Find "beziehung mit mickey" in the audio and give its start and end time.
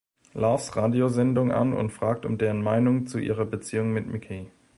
3.45-4.49